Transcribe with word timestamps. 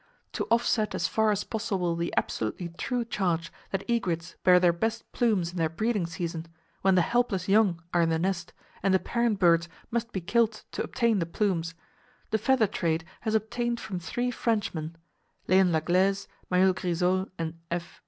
To 0.33 0.45
offset 0.45 0.95
as 0.95 1.07
far 1.07 1.29
as 1.29 1.43
possible 1.43 1.95
the 1.95 2.11
absolutely 2.17 2.69
true 2.69 3.05
charge 3.05 3.53
that 3.69 3.87
egrets 3.87 4.35
bear 4.43 4.59
their 4.59 4.73
best 4.73 5.11
plumes 5.11 5.51
in 5.51 5.57
their 5.57 5.69
breeding 5.69 6.07
season, 6.07 6.47
when 6.81 6.95
the 6.95 7.03
helpless 7.03 7.47
young 7.47 7.83
are 7.93 8.01
in 8.01 8.09
the 8.09 8.17
nest 8.17 8.51
and 8.81 8.95
the 8.95 8.99
parent 8.99 9.37
birds 9.37 9.69
must 9.91 10.11
be 10.11 10.19
killed 10.19 10.63
to 10.71 10.81
obtain 10.81 11.19
the 11.19 11.27
plumes, 11.27 11.75
the 12.31 12.39
feather 12.39 12.65
trade 12.65 13.05
has 13.19 13.35
obtained 13.35 13.79
from 13.79 13.99
three 13.99 14.31
Frenchmen—Leon 14.31 15.71
Laglaize, 15.71 16.27
Mayeul 16.51 16.73
Grisol, 16.73 17.29
and 17.37 17.59
F. 17.69 17.99